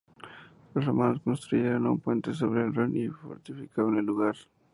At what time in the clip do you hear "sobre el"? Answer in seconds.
2.33-2.73